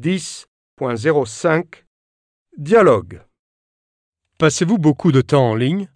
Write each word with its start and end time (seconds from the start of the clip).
10.05 0.00 1.84
Dialogue 2.56 3.20
Passez-vous 4.38 4.78
beaucoup 4.78 5.12
de 5.12 5.20
temps 5.20 5.50
en 5.50 5.54
ligne? 5.54 5.90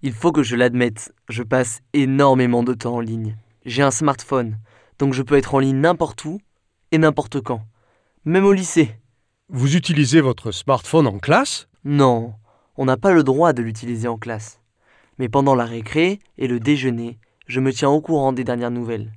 Il 0.00 0.14
faut 0.14 0.32
que 0.32 0.42
je 0.42 0.56
l'admette, 0.56 1.12
je 1.28 1.42
passe 1.42 1.82
énormément 1.92 2.62
de 2.62 2.72
temps 2.72 2.94
en 2.94 3.00
ligne. 3.00 3.36
J'ai 3.66 3.82
un 3.82 3.90
smartphone, 3.90 4.58
donc 4.98 5.12
je 5.12 5.22
peux 5.22 5.36
être 5.36 5.54
en 5.54 5.58
ligne 5.58 5.80
n'importe 5.80 6.24
où 6.24 6.40
et 6.92 6.98
n'importe 6.98 7.42
quand, 7.42 7.60
même 8.24 8.46
au 8.46 8.54
lycée. 8.54 8.96
Vous 9.50 9.76
utilisez 9.76 10.22
votre 10.22 10.50
smartphone 10.50 11.06
en 11.06 11.18
classe? 11.18 11.68
Non, 11.84 12.32
on 12.78 12.86
n'a 12.86 12.96
pas 12.96 13.12
le 13.12 13.22
droit 13.22 13.52
de 13.52 13.60
l'utiliser 13.60 14.08
en 14.08 14.16
classe. 14.16 14.62
Mais 15.18 15.28
pendant 15.28 15.54
la 15.54 15.66
récré 15.66 16.20
et 16.38 16.48
le 16.48 16.58
déjeuner, 16.58 17.18
je 17.46 17.60
me 17.60 17.70
tiens 17.70 17.90
au 17.90 18.00
courant 18.00 18.32
des 18.32 18.44
dernières 18.44 18.70
nouvelles. 18.70 19.12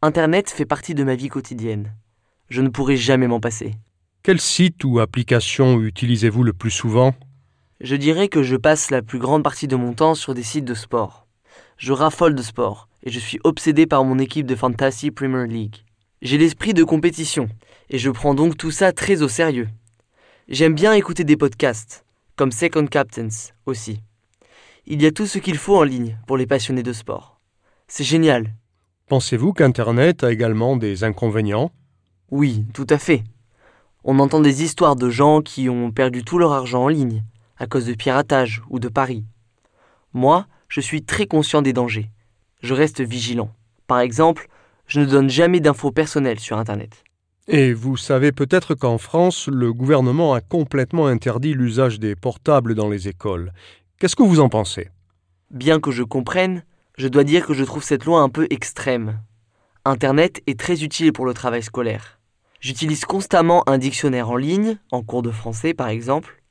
Internet 0.00 0.48
fait 0.48 0.64
partie 0.64 0.94
de 0.94 1.04
ma 1.04 1.16
vie 1.16 1.28
quotidienne. 1.28 1.94
Je 2.48 2.62
ne 2.62 2.68
pourrai 2.68 2.96
jamais 2.96 3.26
m'en 3.26 3.40
passer. 3.40 3.74
Quel 4.22 4.40
site 4.40 4.84
ou 4.84 4.98
application 4.98 5.80
utilisez-vous 5.80 6.42
le 6.42 6.52
plus 6.52 6.70
souvent? 6.70 7.14
Je 7.80 7.96
dirais 7.96 8.28
que 8.28 8.42
je 8.42 8.56
passe 8.56 8.90
la 8.90 9.02
plus 9.02 9.18
grande 9.18 9.44
partie 9.44 9.68
de 9.68 9.76
mon 9.76 9.92
temps 9.92 10.14
sur 10.14 10.34
des 10.34 10.42
sites 10.42 10.64
de 10.64 10.74
sport. 10.74 11.26
Je 11.76 11.92
raffole 11.92 12.34
de 12.34 12.42
sport 12.42 12.88
et 13.02 13.10
je 13.10 13.18
suis 13.18 13.38
obsédé 13.44 13.86
par 13.86 14.04
mon 14.04 14.18
équipe 14.18 14.46
de 14.46 14.54
Fantasy 14.54 15.10
Premier 15.10 15.46
League. 15.46 15.76
J'ai 16.22 16.38
l'esprit 16.38 16.72
de 16.72 16.84
compétition 16.84 17.48
et 17.90 17.98
je 17.98 18.10
prends 18.10 18.34
donc 18.34 18.56
tout 18.56 18.70
ça 18.70 18.92
très 18.92 19.22
au 19.22 19.28
sérieux. 19.28 19.68
J'aime 20.48 20.74
bien 20.74 20.92
écouter 20.94 21.24
des 21.24 21.36
podcasts, 21.36 22.04
comme 22.36 22.52
Second 22.52 22.86
Captains 22.86 23.28
aussi. 23.66 24.00
Il 24.86 25.02
y 25.02 25.06
a 25.06 25.10
tout 25.10 25.26
ce 25.26 25.38
qu'il 25.38 25.58
faut 25.58 25.76
en 25.76 25.82
ligne 25.82 26.18
pour 26.26 26.36
les 26.36 26.46
passionnés 26.46 26.82
de 26.82 26.92
sport. 26.92 27.40
C'est 27.88 28.04
génial. 28.04 28.54
Pensez-vous 29.08 29.52
qu'Internet 29.52 30.24
a 30.24 30.32
également 30.32 30.76
des 30.76 31.04
inconvénients? 31.04 31.72
Oui, 32.30 32.64
tout 32.74 32.86
à 32.90 32.98
fait. 32.98 33.22
On 34.04 34.18
entend 34.18 34.40
des 34.40 34.62
histoires 34.62 34.96
de 34.96 35.10
gens 35.10 35.42
qui 35.42 35.68
ont 35.68 35.90
perdu 35.90 36.24
tout 36.24 36.38
leur 36.38 36.52
argent 36.52 36.84
en 36.84 36.88
ligne, 36.88 37.24
à 37.56 37.66
cause 37.66 37.86
de 37.86 37.94
piratage 37.94 38.62
ou 38.68 38.78
de 38.78 38.88
paris. 38.88 39.24
Moi, 40.12 40.46
je 40.68 40.80
suis 40.80 41.02
très 41.02 41.26
conscient 41.26 41.62
des 41.62 41.72
dangers. 41.72 42.10
Je 42.62 42.74
reste 42.74 43.00
vigilant. 43.00 43.50
Par 43.86 44.00
exemple, 44.00 44.48
je 44.86 45.00
ne 45.00 45.06
donne 45.06 45.30
jamais 45.30 45.60
d'infos 45.60 45.90
personnelles 45.90 46.40
sur 46.40 46.58
Internet. 46.58 47.04
Et 47.48 47.72
vous 47.72 47.96
savez 47.96 48.32
peut-être 48.32 48.74
qu'en 48.74 48.98
France, 48.98 49.46
le 49.46 49.72
gouvernement 49.72 50.34
a 50.34 50.40
complètement 50.40 51.06
interdit 51.06 51.54
l'usage 51.54 52.00
des 52.00 52.16
portables 52.16 52.74
dans 52.74 52.88
les 52.88 53.06
écoles. 53.06 53.52
Qu'est-ce 53.98 54.16
que 54.16 54.24
vous 54.24 54.40
en 54.40 54.48
pensez? 54.48 54.90
Bien 55.52 55.78
que 55.78 55.92
je 55.92 56.02
comprenne, 56.02 56.64
je 56.98 57.06
dois 57.06 57.22
dire 57.22 57.46
que 57.46 57.54
je 57.54 57.62
trouve 57.62 57.84
cette 57.84 58.04
loi 58.04 58.20
un 58.20 58.28
peu 58.28 58.48
extrême. 58.50 59.20
Internet 59.84 60.42
est 60.48 60.58
très 60.58 60.82
utile 60.82 61.12
pour 61.12 61.24
le 61.24 61.34
travail 61.34 61.62
scolaire. 61.62 62.18
J'utilise 62.60 63.04
constamment 63.04 63.62
un 63.68 63.78
dictionnaire 63.78 64.30
en 64.30 64.36
ligne, 64.36 64.78
en 64.90 65.02
cours 65.02 65.22
de 65.22 65.30
français 65.30 65.74
par 65.74 65.88
exemple. 65.88 66.42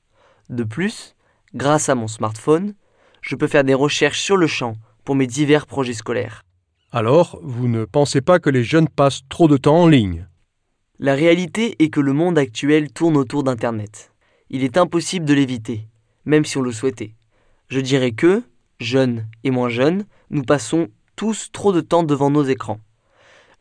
De 0.49 0.63
plus, 0.63 1.15
grâce 1.53 1.89
à 1.89 1.95
mon 1.95 2.07
smartphone, 2.07 2.75
je 3.21 3.35
peux 3.35 3.47
faire 3.47 3.63
des 3.63 3.73
recherches 3.73 4.21
sur 4.21 4.37
le 4.37 4.47
champ 4.47 4.75
pour 5.03 5.15
mes 5.15 5.27
divers 5.27 5.65
projets 5.65 5.93
scolaires. 5.93 6.43
Alors, 6.91 7.39
vous 7.43 7.67
ne 7.67 7.85
pensez 7.85 8.21
pas 8.21 8.39
que 8.39 8.49
les 8.49 8.63
jeunes 8.63 8.87
passent 8.87 9.23
trop 9.29 9.47
de 9.47 9.57
temps 9.57 9.83
en 9.83 9.87
ligne? 9.87 10.27
La 10.99 11.13
réalité 11.13 11.75
est 11.83 11.89
que 11.89 11.99
le 11.99 12.13
monde 12.13 12.37
actuel 12.37 12.91
tourne 12.91 13.17
autour 13.17 13.43
d'Internet. 13.43 14.13
Il 14.49 14.63
est 14.63 14.77
impossible 14.77 15.25
de 15.25 15.33
l'éviter, 15.33 15.87
même 16.23 16.45
si 16.45 16.57
on 16.57 16.61
le 16.61 16.71
souhaitait. 16.71 17.15
Je 17.67 17.79
dirais 17.81 18.11
que, 18.11 18.43
jeunes 18.79 19.27
et 19.43 19.51
moins 19.51 19.69
jeunes, 19.69 20.05
nous 20.29 20.43
passons 20.43 20.87
tous 21.15 21.51
trop 21.51 21.73
de 21.73 21.81
temps 21.81 22.03
devant 22.03 22.29
nos 22.29 22.43
écrans. 22.43 22.79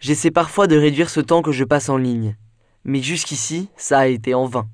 J'essaie 0.04 0.30
parfois 0.30 0.66
de 0.66 0.76
réduire 0.76 1.08
ce 1.08 1.20
temps 1.20 1.40
que 1.40 1.50
je 1.50 1.64
passe 1.64 1.88
en 1.88 1.96
ligne, 1.96 2.36
mais 2.84 3.00
jusqu'ici, 3.00 3.70
ça 3.78 4.00
a 4.00 4.06
été 4.06 4.34
en 4.34 4.44
vain. 4.44 4.68